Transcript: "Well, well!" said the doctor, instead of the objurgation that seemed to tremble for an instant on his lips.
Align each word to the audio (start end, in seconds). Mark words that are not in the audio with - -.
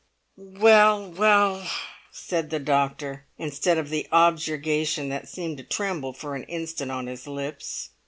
"Well, 0.35 1.11
well!" 1.11 1.67
said 2.11 2.49
the 2.49 2.57
doctor, 2.57 3.25
instead 3.37 3.77
of 3.77 3.91
the 3.91 4.07
objurgation 4.11 5.09
that 5.09 5.29
seemed 5.29 5.57
to 5.59 5.63
tremble 5.63 6.11
for 6.11 6.33
an 6.35 6.41
instant 6.45 6.89
on 6.89 7.05
his 7.05 7.27
lips. 7.27 7.91